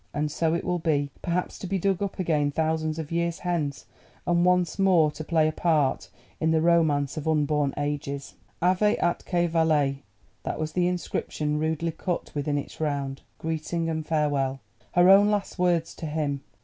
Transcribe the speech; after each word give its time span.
And 0.15 0.31
so 0.31 0.55
it 0.55 0.63
will 0.63 0.79
be, 0.79 1.11
perhaps 1.21 1.59
to 1.59 1.67
be 1.67 1.77
dug 1.77 2.01
up 2.01 2.17
again 2.17 2.49
thousands 2.49 2.97
of 2.97 3.11
years 3.11 3.37
hence, 3.45 3.85
and 4.25 4.43
once 4.43 4.79
more 4.79 5.11
to 5.11 5.23
play 5.23 5.47
a 5.47 5.51
part 5.51 6.09
in 6.39 6.49
the 6.49 6.59
romance 6.59 7.17
of 7.17 7.27
unborn 7.27 7.71
ages. 7.77 8.33
Ave 8.63 8.95
atque 8.97 9.47
vale—that 9.47 10.59
was 10.59 10.71
the 10.71 10.87
inscription 10.87 11.59
rudely 11.59 11.91
cut 11.91 12.33
within 12.33 12.57
its 12.57 12.81
round. 12.81 13.21
Greeting 13.37 13.89
and 13.89 14.03
farewell—her 14.03 15.07
own 15.07 15.29
last 15.29 15.59
words 15.59 15.93
to 15.97 16.07
him. 16.07 16.41